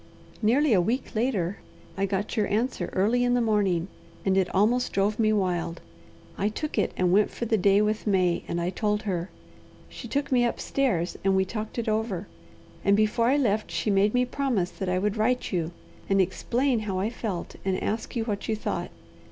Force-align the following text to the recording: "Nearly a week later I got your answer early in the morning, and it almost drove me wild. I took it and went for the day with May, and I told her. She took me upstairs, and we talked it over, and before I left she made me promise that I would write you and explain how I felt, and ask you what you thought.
"Nearly 0.41 0.73
a 0.73 0.81
week 0.81 1.13
later 1.13 1.59
I 1.95 2.07
got 2.07 2.35
your 2.35 2.47
answer 2.47 2.89
early 2.93 3.23
in 3.23 3.35
the 3.35 3.39
morning, 3.39 3.87
and 4.25 4.35
it 4.35 4.49
almost 4.49 4.91
drove 4.93 5.19
me 5.19 5.31
wild. 5.31 5.79
I 6.39 6.49
took 6.49 6.79
it 6.79 6.91
and 6.97 7.11
went 7.11 7.29
for 7.29 7.45
the 7.45 7.55
day 7.55 7.83
with 7.83 8.07
May, 8.07 8.41
and 8.47 8.59
I 8.59 8.71
told 8.71 9.03
her. 9.03 9.29
She 9.89 10.07
took 10.07 10.31
me 10.31 10.43
upstairs, 10.43 11.17
and 11.23 11.35
we 11.35 11.45
talked 11.45 11.77
it 11.77 11.87
over, 11.87 12.25
and 12.83 12.97
before 12.97 13.27
I 13.27 13.37
left 13.37 13.69
she 13.69 13.91
made 13.91 14.15
me 14.15 14.25
promise 14.25 14.71
that 14.71 14.89
I 14.89 14.97
would 14.97 15.17
write 15.17 15.51
you 15.51 15.69
and 16.09 16.19
explain 16.19 16.79
how 16.79 16.97
I 16.97 17.11
felt, 17.11 17.57
and 17.63 17.77
ask 17.83 18.15
you 18.15 18.23
what 18.23 18.49
you 18.49 18.55
thought. 18.55 18.89